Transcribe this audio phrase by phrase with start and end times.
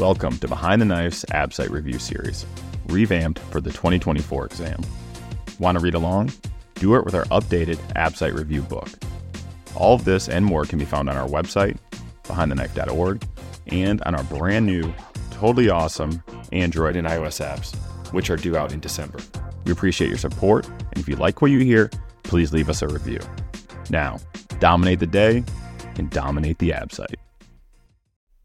[0.00, 2.46] Welcome to Behind the Knife's ABSITE Review Series,
[2.86, 4.80] revamped for the 2024 exam.
[5.58, 6.32] Want to read along?
[6.76, 8.88] Do it with our updated ABSITE Review book.
[9.76, 11.76] All of this and more can be found on our website,
[12.24, 13.22] behindtheknife.org,
[13.66, 14.90] and on our brand new,
[15.32, 17.76] totally awesome Android and iOS apps,
[18.14, 19.18] which are due out in December.
[19.66, 21.90] We appreciate your support, and if you like what you hear,
[22.22, 23.20] please leave us a review.
[23.90, 24.18] Now,
[24.60, 25.44] dominate the day
[25.96, 27.20] and dominate the ABSITE.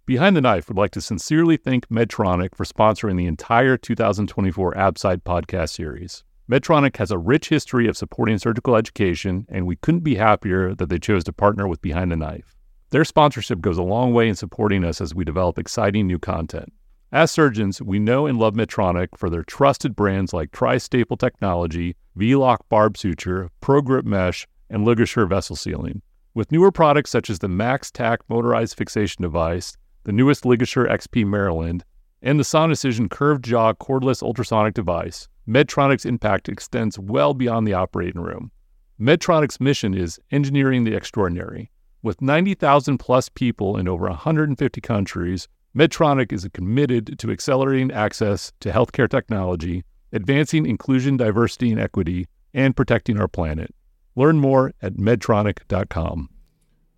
[0.08, 5.24] Behind the Knife would like to sincerely thank Medtronic for sponsoring the entire 2024 ABSITE
[5.24, 6.24] podcast series.
[6.48, 10.90] Medtronic has a rich history of supporting surgical education, and we couldn't be happier that
[10.90, 12.56] they chose to partner with Behind the Knife.
[12.92, 16.72] Their sponsorship goes a long way in supporting us as we develop exciting new content.
[17.12, 22.70] As surgeons, we know and love Medtronic for their trusted brands like Tri-Staple Technology, V-Loc
[22.70, 26.04] Barb Suture, ProGrip Mesh, and LigaSure Vessel Sealing.
[26.36, 29.76] With newer products such as the MaxTac motorized fixation device,
[30.06, 31.84] the newest LigaSure XP Maryland,
[32.22, 38.22] and the Sonicision curved jaw cordless ultrasonic device, Medtronic's impact extends well beyond the operating
[38.22, 38.52] room.
[39.00, 41.70] Medtronic's mission is engineering the extraordinary.
[42.02, 48.72] With 90,000 plus people in over 150 countries, Medtronic is committed to accelerating access to
[48.72, 53.74] healthcare technology, advancing inclusion, diversity, and equity, and protecting our planet.
[54.16, 56.30] Learn more at medtronic.com.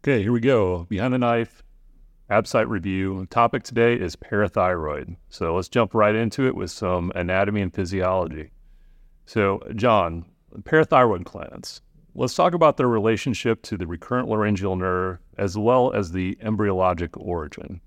[0.04, 0.86] Okay, here we go.
[0.90, 1.64] Behind the knife,
[2.30, 3.26] ABSITE review.
[3.30, 5.16] Topic today is parathyroid.
[5.30, 8.52] So let's jump right into it with some anatomy and physiology.
[9.26, 10.26] So, John,
[10.64, 11.82] parathyroid glands.
[12.16, 17.10] Let's talk about their relationship to the recurrent laryngeal nerve as well as the embryologic
[17.16, 17.80] origin.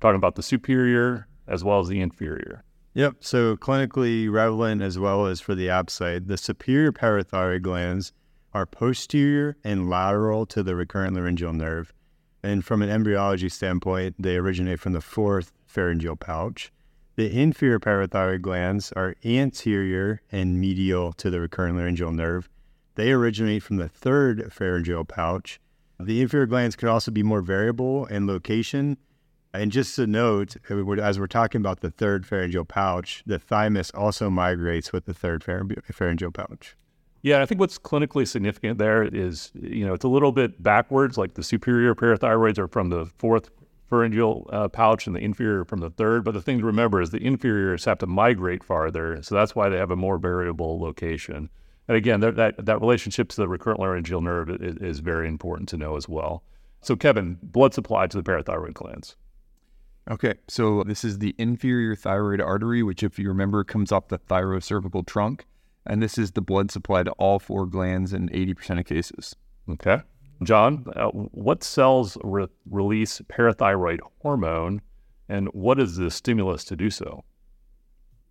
[0.00, 2.64] Talking about the superior as well as the inferior.
[2.92, 3.16] Yep.
[3.20, 8.12] So clinically relevant as well as for the ABSITE, the superior parathyroid glands
[8.52, 11.94] are posterior and lateral to the recurrent laryngeal nerve
[12.42, 16.72] and from an embryology standpoint, they originate from the fourth pharyngeal pouch.
[17.16, 22.48] The inferior parathyroid glands are anterior and medial to the recurrent laryngeal nerve.
[22.94, 25.60] They originate from the third pharyngeal pouch.
[26.00, 28.96] The inferior glands can also be more variable in location.
[29.54, 33.90] And just to note, uh, as we're talking about the third pharyngeal pouch, the thymus
[33.90, 36.76] also migrates with the third pharyngeal pouch.
[37.22, 41.16] Yeah, I think what's clinically significant there is, you know, it's a little bit backwards.
[41.16, 43.50] Like the superior parathyroids are from the fourth
[43.88, 46.24] pharyngeal uh, pouch and the inferior from the third.
[46.24, 49.22] But the thing to remember is the inferiors have to migrate farther.
[49.22, 51.48] So that's why they have a more variable location.
[51.86, 55.68] And again, that, that, that relationship to the recurrent laryngeal nerve is, is very important
[55.70, 56.42] to know as well.
[56.80, 59.16] So, Kevin, blood supply to the parathyroid glands.
[60.10, 64.18] Okay, so this is the inferior thyroid artery, which, if you remember, comes off the
[64.18, 65.46] thyrocervical trunk
[65.86, 69.36] and this is the blood supply to all four glands in 80% of cases.
[69.68, 70.02] Okay.
[70.42, 74.82] John, uh, what cells re- release parathyroid hormone,
[75.28, 77.24] and what is the stimulus to do so?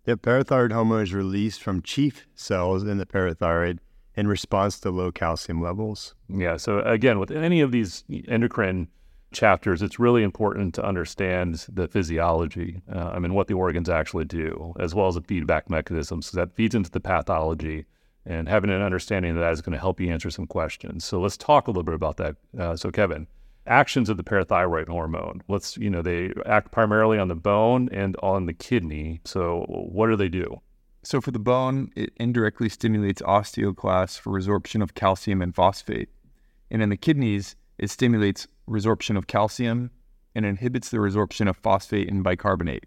[0.06, 3.78] Yeah, parathyroid hormone is released from chief cells in the parathyroid
[4.14, 6.14] in response to low calcium levels.
[6.28, 8.88] Yeah, so again, with any of these endocrine
[9.32, 12.82] chapters, it's really important to understand the physiology.
[12.92, 16.26] Uh, I mean, what the organs actually do, as well as the feedback mechanisms.
[16.26, 17.86] So that feeds into the pathology,
[18.24, 21.04] and having an understanding of that is going to help you answer some questions.
[21.04, 22.36] So let's talk a little bit about that.
[22.58, 23.26] Uh, so, Kevin,
[23.66, 25.42] actions of the parathyroid hormone.
[25.48, 29.20] Let's, you know, they act primarily on the bone and on the kidney.
[29.24, 30.60] So, what do they do?
[31.02, 36.08] So, for the bone, it indirectly stimulates osteoclasts for resorption of calcium and phosphate.
[36.70, 39.90] And in the kidneys, it stimulates resorption of calcium
[40.34, 42.84] and inhibits the resorption of phosphate and bicarbonate.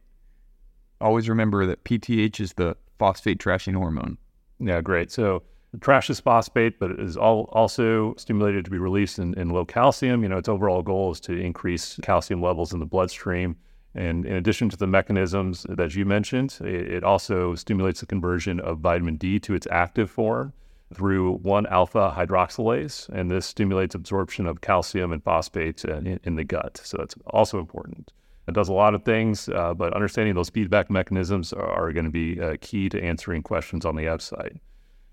[0.99, 4.17] Always remember that PTH is the phosphate trashing hormone.
[4.59, 5.11] Yeah, great.
[5.11, 9.49] So it trashes phosphate, but it is all also stimulated to be released in, in
[9.49, 10.23] low calcium.
[10.23, 13.57] You know, its overall goal is to increase calcium levels in the bloodstream.
[13.93, 18.59] And in addition to the mechanisms that you mentioned, it, it also stimulates the conversion
[18.59, 20.53] of vitamin D to its active form
[20.93, 26.43] through 1 alpha hydroxylase, and this stimulates absorption of calcium and phosphate in, in the
[26.43, 26.79] gut.
[26.83, 28.11] So that's also important.
[28.47, 32.05] It does a lot of things, uh, but understanding those feedback mechanisms are, are going
[32.05, 34.59] to be uh, key to answering questions on the ABSITE.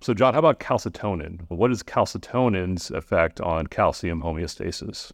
[0.02, 1.42] So, John, how about calcitonin?
[1.48, 5.12] What is calcitonin's effect on calcium homeostasis?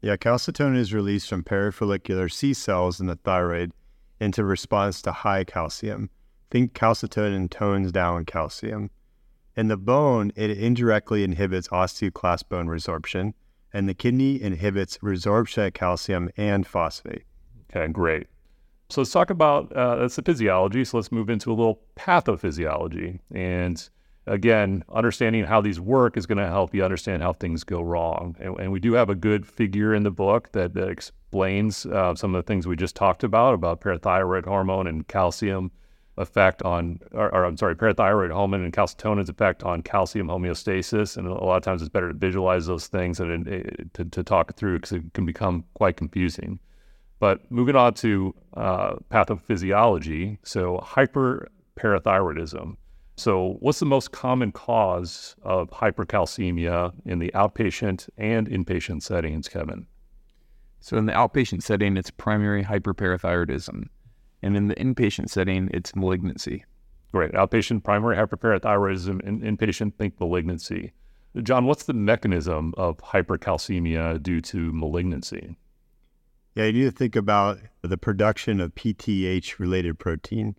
[0.00, 3.72] Yeah, calcitonin is released from parafollicular C cells in the thyroid
[4.20, 6.10] into response to high calcium.
[6.50, 8.90] Think calcitonin tones down calcium.
[9.56, 13.34] In the bone, it indirectly inhibits osteoclast bone resorption,
[13.72, 17.24] and the kidney inhibits resorption of calcium and phosphate.
[17.70, 18.26] Okay, great.
[18.90, 20.84] So let's talk about uh, that's the physiology.
[20.84, 23.20] So let's move into a little pathophysiology.
[23.32, 23.88] And
[24.26, 28.36] again, understanding how these work is going to help you understand how things go wrong.
[28.38, 32.14] And, and we do have a good figure in the book that, that explains uh,
[32.14, 35.70] some of the things we just talked about about parathyroid hormone and calcium
[36.16, 41.16] effect on, or, or, I'm sorry, parathyroid hormone and calcitonin's effect on calcium homeostasis.
[41.16, 44.56] And a lot of times it's better to visualize those things and to, to talk
[44.56, 46.60] through because it can become quite confusing.
[47.18, 52.76] But moving on to uh, pathophysiology, so hyperparathyroidism.
[53.16, 59.86] So, what's the most common cause of hypercalcemia in the outpatient and inpatient settings, Kevin?
[60.80, 63.84] So, in the outpatient setting, it's primary hyperparathyroidism.
[64.44, 66.66] And in the inpatient setting, it's malignancy.
[67.12, 67.32] Great.
[67.32, 70.92] Outpatient primary hyperparathyroidism, in, inpatient, think malignancy.
[71.42, 75.56] John, what's the mechanism of hypercalcemia due to malignancy?
[76.54, 80.56] Yeah, you need to think about the production of PTH related protein.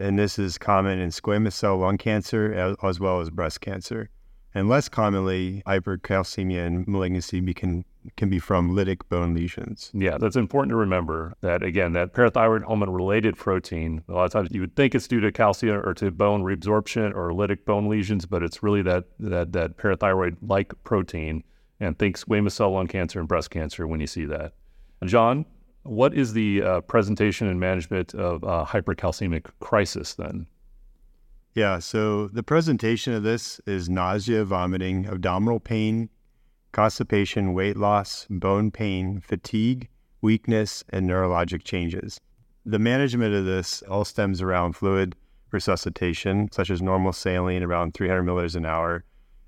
[0.00, 4.10] And this is common in squamous cell lung cancer as, as well as breast cancer.
[4.52, 7.84] And less commonly, hypercalcemia and malignancy can,
[8.16, 9.90] can be from lytic bone lesions.
[9.94, 14.32] Yeah, that's important to remember that, again, that parathyroid hormone related protein, a lot of
[14.32, 17.88] times you would think it's due to calcium or to bone reabsorption or lytic bone
[17.88, 21.44] lesions, but it's really that, that, that parathyroid like protein.
[21.80, 24.52] And think squamous cell lung cancer and breast cancer when you see that.
[25.04, 25.46] John,
[25.84, 30.48] what is the uh, presentation and management of uh, hypercalcemic crisis then?
[31.54, 36.08] Yeah, so the presentation of this is nausea, vomiting, abdominal pain,
[36.72, 39.88] constipation, weight loss, bone pain, fatigue,
[40.20, 42.20] weakness, and neurologic changes.
[42.64, 45.14] The management of this all stems around fluid
[45.50, 49.04] resuscitation, such as normal saline around 300 milliliters an hour,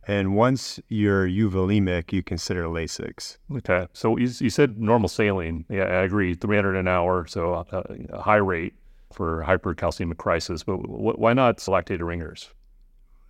[0.06, 3.36] and once you're euvolemic, you consider Lasix.
[3.56, 3.86] Okay.
[3.92, 5.64] So you, you said normal saline.
[5.68, 6.34] Yeah, I agree.
[6.34, 7.26] 300 an hour.
[7.26, 8.74] So uh, a high rate
[9.12, 10.62] for hypercalcemic crisis.
[10.62, 12.50] But w- why not lactated ringers?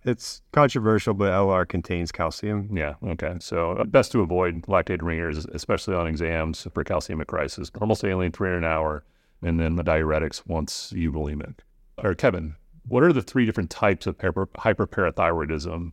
[0.03, 2.75] It's controversial, but LR contains calcium.
[2.75, 2.95] Yeah.
[3.03, 3.35] Okay.
[3.39, 7.71] So uh, best to avoid lactated ringers, especially on exams for calcemic crisis.
[7.79, 9.03] Normal saline, 300 an hour,
[9.43, 11.59] and then the diuretics once you euvolemic.
[12.03, 12.55] Or Kevin,
[12.87, 15.91] what are the three different types of hyper- hyperparathyroidism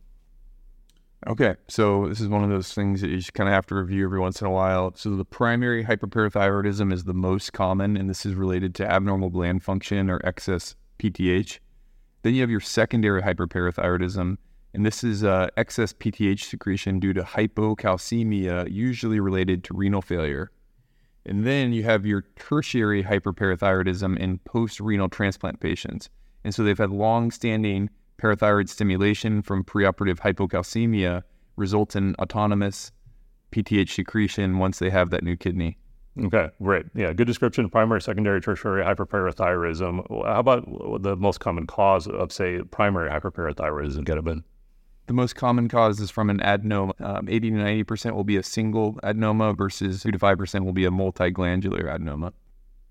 [1.27, 3.75] Okay, so this is one of those things that you just kind of have to
[3.75, 4.93] review every once in a while.
[4.95, 9.61] So the primary hyperparathyroidism is the most common, and this is related to abnormal gland
[9.61, 11.59] function or excess PTH.
[12.21, 14.37] Then you have your secondary hyperparathyroidism,
[14.73, 20.51] and this is uh, excess PTH secretion due to hypocalcemia, usually related to renal failure.
[21.25, 26.09] And then you have your tertiary hyperparathyroidism in post-renal transplant patients.
[26.43, 31.23] And so they've had long-standing parathyroid stimulation from preoperative hypocalcemia
[31.55, 32.91] results in autonomous
[33.51, 35.77] PTH secretion once they have that new kidney.
[36.17, 36.85] Okay, great.
[36.95, 37.69] Yeah, good description.
[37.69, 40.25] Primary, secondary, tertiary hyperparathyroidism.
[40.25, 44.43] How about the most common cause of, say, primary hyperparathyroidism, Gedabin?
[45.07, 46.99] The most common cause is from an adenoma.
[47.01, 50.85] Um, 80 to 90% will be a single adenoma versus 2 to 5% will be
[50.85, 52.33] a multiglandular adenoma.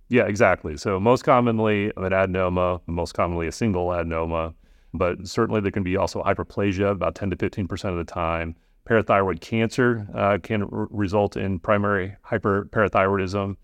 [0.08, 0.76] Yeah, exactly.
[0.76, 4.54] So, most commonly an adenoma, most commonly a single adenoma
[4.94, 8.54] but certainly there can be also hyperplasia about 10 to 15% of the time.
[8.88, 13.56] Parathyroid cancer uh, can r- result in primary hyperparathyroidism,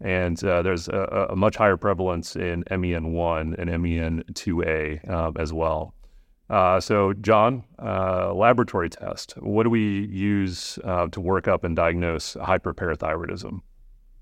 [0.00, 5.94] and uh, there's a, a, much higher prevalence in MEN1 and MEN2A uh, as well.
[6.50, 9.32] Uh, so, John, uh, laboratory test.
[9.38, 13.60] What do we use uh, to work up and diagnose hyperparathyroidism?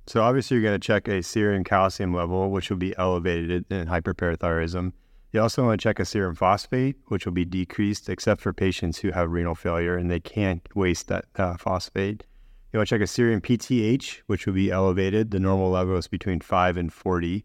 [0.06, 3.86] So, obviously, you're going to check a serum calcium level, which will be elevated in
[3.86, 4.92] hyperparathyroidism.
[5.32, 8.98] You also want to check a serum phosphate, which will be decreased except for patients
[8.98, 12.24] who have renal failure and they can't waste that uh, phosphate.
[12.72, 15.30] You want to check a serum PTH, which will be elevated.
[15.30, 17.44] The normal level is between 5 and 40.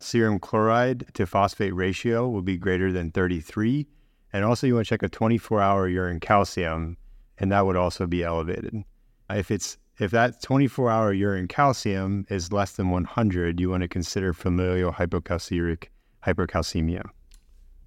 [0.00, 3.86] Serum chloride to phosphate ratio will be greater than 33.
[4.34, 6.98] And also, you want to check a 24 hour urine calcium,
[7.38, 8.84] and that would also be elevated.
[9.30, 13.88] If it's if that 24 hour urine calcium is less than 100, you want to
[13.88, 15.88] consider familial hypocalciuric
[16.24, 17.10] hypercalcemia.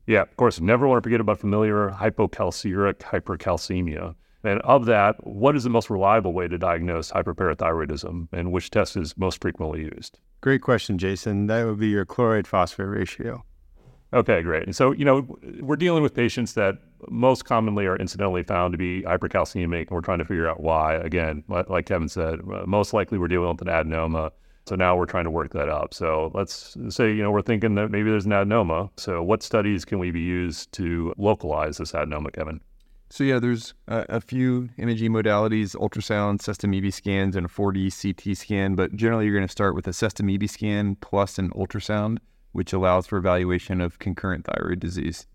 [0.05, 4.15] Yeah, of course, never want to forget about familial hypocalciuric hypercalcemia.
[4.43, 8.95] And of that, what is the most reliable way to diagnose hyperparathyroidism and which test
[8.95, 10.19] is most frequently used?
[10.41, 11.47] Great question, Jason.
[11.47, 13.43] That would be your chloride phosphate ratio.
[14.13, 14.63] Okay, great.
[14.63, 15.27] And so, you know,
[15.59, 16.75] we're dealing with patients that
[17.09, 20.93] most commonly are incidentally found to be hypercalcemic, and we're trying to figure out why.
[20.93, 24.31] Again, like Kevin said, uh, most likely we're dealing with an adenoma.
[24.67, 25.93] So now we're trying to work that up.
[25.93, 28.89] So let's say, you know, we're thinking that maybe there's an adenoma.
[28.97, 32.59] So what studies can we be used to localize this adenoma, Kevin?
[33.09, 38.35] So yeah, there's a, a few imaging modalities, ultrasound, sestamibi scans, and a 4D CT
[38.35, 38.75] scan.
[38.75, 42.17] But generally, you're going to start with a sestamibi scan plus an ultrasound,
[42.51, 45.27] which allows for evaluation of concurrent thyroid disease.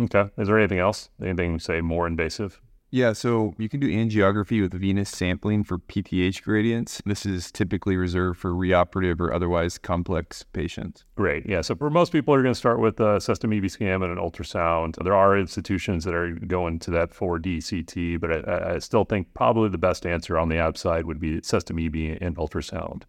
[0.00, 0.28] Okay.
[0.36, 1.10] Is there anything else?
[1.22, 2.60] Anything, say, more invasive?
[2.92, 7.00] Yeah, so you can do angiography with venous sampling for PTH gradients.
[7.06, 11.04] This is typically reserved for reoperative or otherwise complex patients.
[11.14, 11.46] Great.
[11.48, 11.60] Yeah.
[11.60, 14.96] So for most people, you're going to start with a sestamibi scan and an ultrasound.
[15.04, 19.32] There are institutions that are going to that 4D CT, but I, I still think
[19.34, 23.04] probably the best answer on the ABSITE would be sestamibi and ultrasound.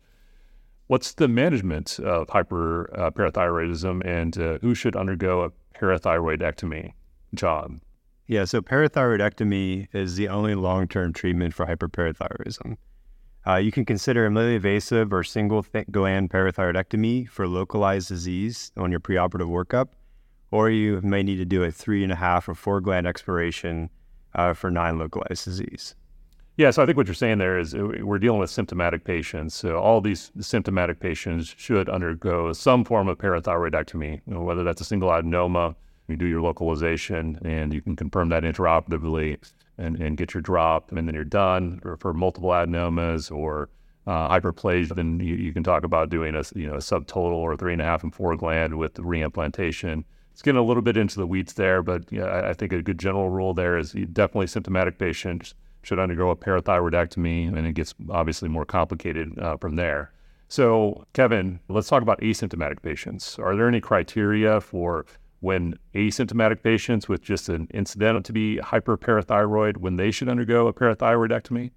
[0.85, 6.93] What's the management of hyperparathyroidism and uh, who should undergo a parathyroidectomy?
[7.33, 7.81] John.
[8.31, 12.77] Yeah, so parathyroidectomy is the only long term treatment for hyperparathyroidism.
[13.45, 19.01] Uh, you can consider a invasive or single gland parathyroidectomy for localized disease on your
[19.01, 19.89] preoperative workup,
[20.50, 23.89] or you may need to do a three and a half or four gland exploration
[24.35, 25.95] uh, for non localized disease.
[26.55, 29.55] Yeah, so I think what you're saying there is uh, we're dealing with symptomatic patients.
[29.55, 35.09] So all these symptomatic patients should undergo some form of parathyroidectomy, whether that's a single
[35.09, 35.75] adenoma
[36.12, 39.38] you do your localization and you can confirm that intraoperatively
[39.77, 41.82] and, and get your drop, and then you're done.
[41.84, 43.70] Or for multiple adenomas or
[44.06, 47.56] uh, hyperplasia, then you, you, can talk about doing a you know a subtotal or
[47.56, 50.03] three and a half and four gland with reimplantation.
[50.32, 52.82] It's getting a little bit into the weeds there, but yeah, I, I think a
[52.82, 55.53] good general rule there is definitely symptomatic patients
[55.84, 60.12] should undergo a parathyroidectomy, and it gets obviously more complicated uh, from there.
[60.48, 63.39] So, Kevin, let's talk about asymptomatic patients.
[63.39, 65.06] Are there any criteria for
[65.41, 70.74] when asymptomatic patients with just an incidental to be hyperparathyroid, when they should undergo a
[70.74, 71.71] parathyroidectomy?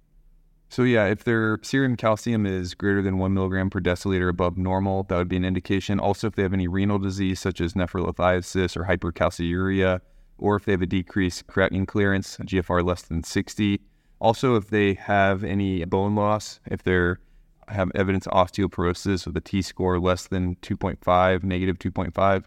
[0.69, 5.03] So yeah, if their serum calcium is greater than one milligram per deciliter above normal,
[5.03, 5.99] that would be an indication.
[5.99, 9.99] Also, if they have any renal disease such as nephrolithiasis or hypercalciuria,
[10.37, 13.79] or if they have a decreased creatinine clearance, GFR less than 60.
[14.19, 17.13] Also, if they have any bone loss, if they
[17.67, 22.43] have evidence of osteoporosis with a T score less than 2.5, negative 2.5,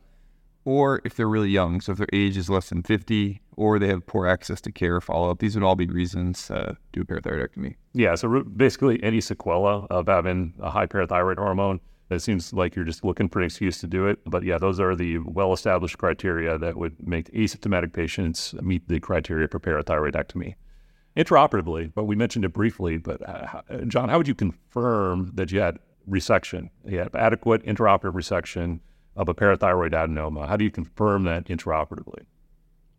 [0.69, 1.81] or if they're really young.
[1.81, 5.01] So if their age is less than 50 or they have poor access to care
[5.01, 7.77] follow up, these would all be reasons uh, to do a parathyroidectomy.
[7.95, 8.15] Yeah.
[8.17, 13.03] So basically, any sequela of having a high parathyroid hormone, it seems like you're just
[13.03, 14.19] looking for an excuse to do it.
[14.27, 19.01] But yeah, those are the well established criteria that would make asymptomatic patients meet the
[19.01, 20.55] criteria for parathyroidectomy.
[21.17, 22.99] Intraoperatively, but we mentioned it briefly.
[22.99, 26.69] But uh, John, how would you confirm that you had resection?
[26.85, 28.81] You had adequate intraoperative resection
[29.19, 30.49] of a parathyroid adenoma?
[30.49, 32.25] How do you confirm that intraoperatively?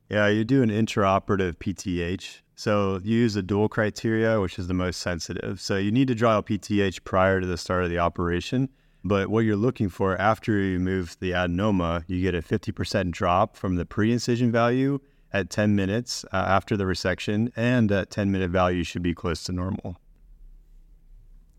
[0.10, 2.42] Yeah, you do an intraoperative PTH.
[2.56, 5.62] So you use the dual criteria, which is the most sensitive.
[5.62, 8.70] So you need to draw a PTH prior to the start of the operation.
[9.04, 13.56] But what you're looking for after you remove the adenoma, you get a 50% drop
[13.56, 15.00] from the pre incision value
[15.32, 19.44] at 10 minutes uh, after the resection, and that 10 minute value should be close
[19.46, 19.96] to normal.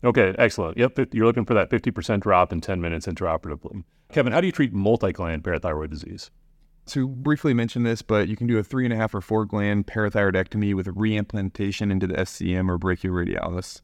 [0.03, 0.77] Okay, excellent.
[0.77, 3.83] Yep, you're looking for that 50% drop in 10 minutes intraoperatively.
[4.11, 6.31] Kevin, how do you treat multi-gland parathyroid disease?
[6.85, 9.45] So briefly mention this, but you can do a three and a half or four
[9.45, 13.81] gland parathyroidectomy with reimplantation into the SCM or brachioradialis.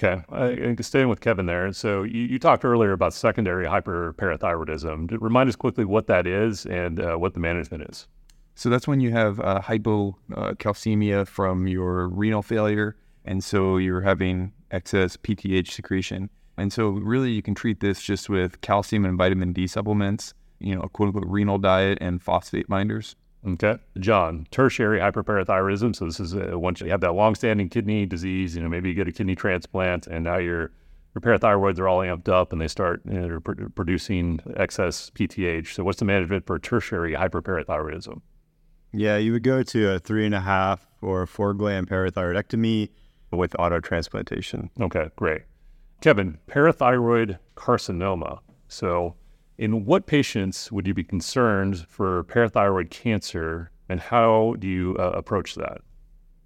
[0.00, 1.72] Okay, uh, staying with Kevin there.
[1.72, 5.18] So you, you, talked earlier about secondary hyperparathyroidism.
[5.20, 8.06] Remind us quickly what that is and uh, what the management is.
[8.54, 14.52] So that's when you have uh, hypocalcemia from your renal failure, and so you're having
[14.70, 16.30] excess PTH secretion.
[16.58, 20.74] And so, really, you can treat this just with calcium and vitamin D supplements, you
[20.74, 23.16] know, a quote unquote renal diet and phosphate binders.
[23.46, 23.78] Okay.
[24.00, 25.94] John, tertiary hyperparathyroidism.
[25.94, 28.94] So, this is uh, once you have that long-standing kidney disease, you know, maybe you
[28.94, 30.72] get a kidney transplant and now your,
[31.14, 35.74] your parathyroids are all amped up and they start you know, pr- producing excess PTH.
[35.74, 38.20] So, what's the management for tertiary hyperparathyroidism?
[38.92, 42.88] Yeah, you would go to a three and a half or four gland parathyroidectomy
[43.30, 44.70] with auto transplantation.
[44.80, 45.42] Okay, great.
[46.00, 48.38] Kevin, parathyroid carcinoma.
[48.68, 49.16] So,
[49.56, 55.10] in what patients would you be concerned for parathyroid cancer, and how do you uh,
[55.10, 55.78] approach that?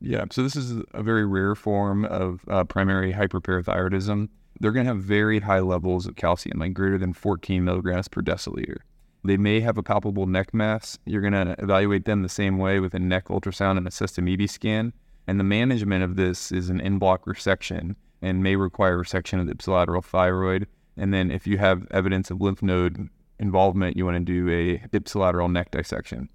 [0.01, 4.29] Yeah, so this is a very rare form of uh, primary hyperparathyroidism.
[4.59, 8.23] They're going to have very high levels of calcium, like greater than 14 milligrams per
[8.23, 8.79] deciliter.
[9.23, 10.99] They may have a palpable neck mass.
[11.05, 14.49] You're going to evaluate them the same way with a neck ultrasound and a sestamibi
[14.49, 14.95] scan.
[15.27, 19.47] And the management of this is an en bloc resection and may require resection of
[19.47, 20.67] the ipsilateral thyroid.
[20.97, 24.79] And then if you have evidence of lymph node involvement, you want to do a
[24.97, 26.29] ipsilateral neck dissection.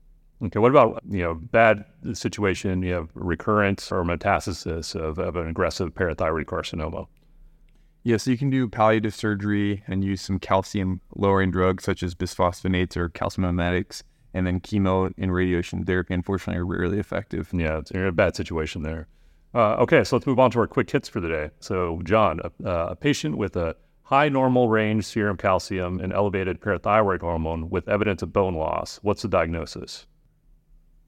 [0.44, 2.84] Okay, what about you know bad situation?
[2.84, 7.08] You have recurrence or metastasis of, of an aggressive parathyroid carcinoma.
[8.04, 12.14] Yeah, so you can do palliative surgery and use some calcium lowering drugs such as
[12.14, 14.04] bisphosphonates or calcimimetics,
[14.34, 16.14] and then chemo and radiation therapy.
[16.14, 17.50] Unfortunately, are rarely effective.
[17.52, 19.08] Yeah, it's a bad situation there.
[19.58, 21.50] Uh, okay, so let's move on to our quick hits for the day.
[21.62, 26.62] So, John, a, uh, a patient with a high normal range serum calcium and elevated
[26.62, 29.00] parathyroid hormone with evidence of bone loss.
[29.02, 30.06] What's the diagnosis?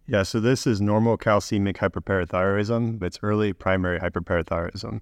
[0.08, 3.04] Yeah, so this is normocalcemic hyperparathyroidism.
[3.04, 5.02] It's early primary hyperparathyroidism.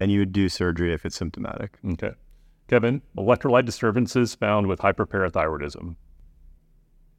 [0.00, 1.76] And you would do surgery if it's symptomatic.
[1.92, 2.12] Okay.
[2.66, 5.96] Kevin, electrolyte disturbances found with hyperparathyroidism.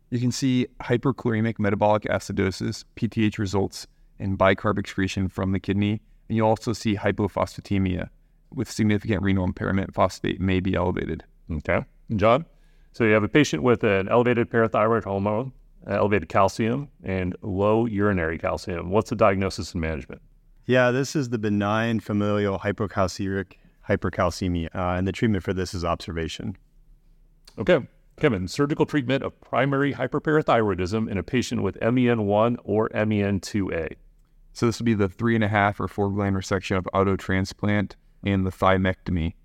[0.10, 3.86] You can see hyperchloremic metabolic acidosis, PTH results
[4.20, 6.02] in bicarb excretion from the kidney.
[6.30, 8.10] And you also see hypophosphatemia
[8.54, 9.94] with significant renal impairment.
[9.94, 11.24] Phosphate may be elevated.
[11.52, 11.86] Okay.
[12.16, 12.46] John?
[12.94, 15.52] So you have a patient with an elevated parathyroid hormone,
[15.88, 18.90] uh, elevated calcium, and low urinary calcium.
[18.90, 20.22] What's the diagnosis and management?
[20.66, 23.54] Yeah, this is the benign familial hypocalciuric
[23.88, 26.58] hypercalcemia, uh, and the treatment for this is observation.
[27.58, 27.80] Okay.
[28.20, 33.94] Kevin, surgical treatment of primary hyperparathyroidism in a patient with MEN1 or MEN2A.
[34.58, 37.92] So this would be the three and a half or four gland resection of autotransplant
[38.24, 39.36] and the thymectomy.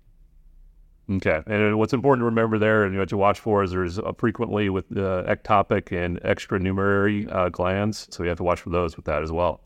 [1.07, 4.11] Okay, and what's important to remember there, and what to watch for is there's uh,
[4.17, 8.95] frequently with uh, ectopic and extranumerary uh, glands, so you have to watch for those
[8.95, 9.61] with that as well.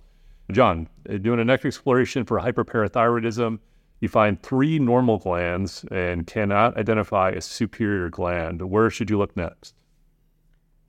[0.51, 3.60] John, uh, doing a next exploration for hyperparathyroidism,
[4.01, 8.62] you find three normal glands and cannot identify a superior gland.
[8.62, 9.75] Where should you look next?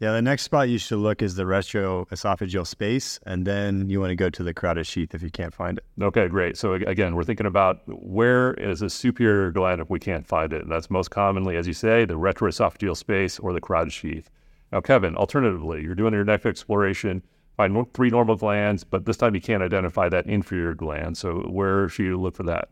[0.01, 4.11] Yeah, the next spot you should look is the retroesophageal space, and then you want
[4.11, 5.85] to go to the carotid sheath if you can't find it.
[6.01, 6.57] Okay, great.
[6.57, 10.63] So again, we're thinking about where is a superior gland if we can't find it.
[10.63, 14.31] And that's most commonly, as you say, the retroesophageal space or the carotid sheath.
[14.71, 17.21] Now, Kevin, alternatively, you're doing your next exploration,
[17.57, 21.17] find three normal glands, but this time you can't identify that inferior gland.
[21.17, 22.69] So where should you look for that?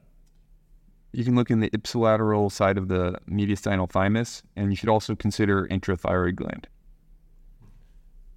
[1.12, 5.16] You can look in the ipsilateral side of the mediastinal thymus, and you should also
[5.16, 6.68] consider intrathyroid gland.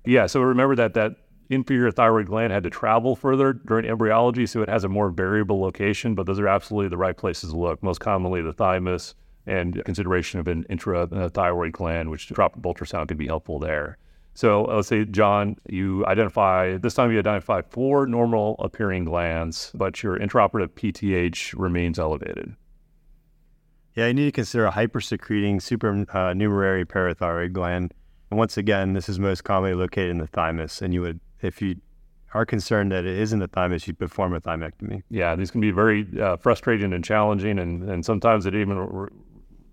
[0.10, 1.18] Yeah, so remember that that
[1.52, 5.62] inferior thyroid gland had to travel further during embryology, so it has a more variable
[5.62, 7.84] location, but those are absolutely the right places to look.
[7.84, 9.14] Most commonly, the thymus
[9.46, 14.00] and consideration of an intrathyroid gland, which Doppler ultrasound could be helpful there.
[14.34, 19.72] So uh, let's say, John, you identify, this time you identify four normal appearing glands,
[19.76, 22.56] but your intraoperative PTH remains elevated.
[23.94, 27.94] Yeah, you need to consider a hypersecreting supernumerary uh, parathyroid gland
[28.30, 30.82] and once again, this is most commonly located in the thymus.
[30.82, 31.76] And you would, if you
[32.34, 35.02] are concerned that it is in the thymus, you'd perform a thymectomy.
[35.10, 39.10] Yeah, these can be very uh, frustrating and challenging, and, and sometimes it even re-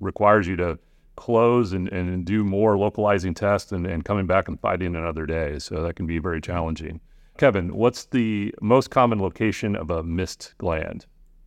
[0.00, 0.78] requires you to
[1.16, 5.58] close and, and do more localizing tests and, and coming back and fighting another day.
[5.58, 7.00] So that can be very challenging.
[7.38, 11.06] Kevin, what's the most common location of a missed gland?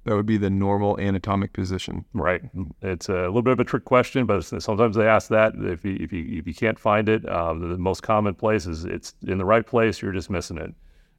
[0.10, 2.04] That would be the normal anatomic position.
[2.13, 2.41] Right.
[2.82, 5.54] It's a little bit of a trick question, but sometimes they ask that.
[5.56, 8.86] If you, if you, if you can't find it, uh, the most common place is
[8.86, 10.74] it's in the right place, you're just missing it.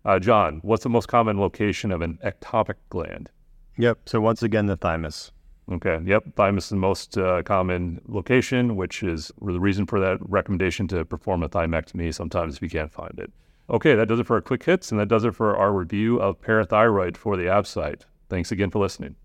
[0.05, 3.31] Uh, John, what's the most common location of an ectopic gland?
[3.79, 4.01] Yep.
[4.07, 5.31] So once again, the thymus.
[5.71, 6.01] Okay.
[6.05, 6.35] Yep.
[6.35, 11.05] Thymus is the most uh, common location, which is the reason for that recommendation to
[11.05, 13.31] perform a thymectomy sometimes if you can't find it.
[13.71, 16.21] Okay, that does it for our quick hits, and that does it for our review
[16.21, 18.05] of parathyroid for the ABSITE.
[18.31, 19.17] Thanks again for listening.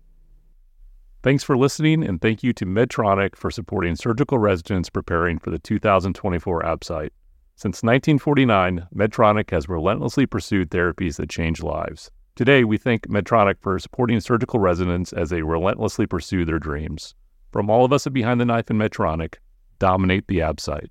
[1.22, 5.58] Thanks for listening, and thank you to Medtronic for supporting surgical residents preparing for the
[5.58, 7.12] 2024 ABSITE.
[7.54, 12.10] Since 1949, Medtronic has relentlessly pursued therapies that change lives.
[12.34, 17.14] Today, we thank Medtronic for supporting surgical residents as they relentlessly pursue their dreams.
[17.50, 19.36] From all of us at Behind the Knife and Medtronic,
[19.78, 20.90] dominate the ABSITE.